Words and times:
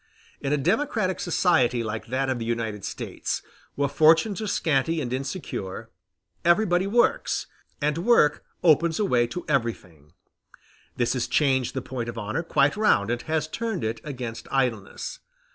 In 0.39 0.51
a 0.51 0.57
democratic 0.57 1.19
society 1.19 1.83
like 1.83 2.07
that 2.07 2.27
of 2.27 2.39
the 2.39 2.45
United 2.45 2.83
States, 2.83 3.43
where 3.75 3.87
fortunes 3.87 4.41
are 4.41 4.47
scanty 4.47 4.99
and 4.99 5.13
insecure, 5.13 5.91
everybody 6.43 6.87
works, 6.87 7.45
and 7.79 7.99
work 7.99 8.43
opens 8.63 8.97
a 8.97 9.05
way 9.05 9.27
to 9.27 9.45
everything: 9.47 10.13
this 10.95 11.13
has 11.13 11.27
changed 11.27 11.75
the 11.75 11.83
point 11.83 12.09
of 12.09 12.17
honor 12.17 12.41
quite 12.41 12.75
round, 12.75 13.11
and 13.11 13.21
has 13.21 13.47
turned 13.47 13.83
it 13.83 14.01
against 14.03 14.47
idleness. 14.49 15.19